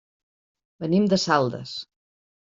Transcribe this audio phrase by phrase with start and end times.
[0.85, 1.75] Venim de Saldes.